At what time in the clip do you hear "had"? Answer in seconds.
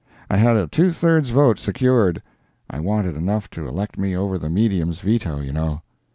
0.37-0.55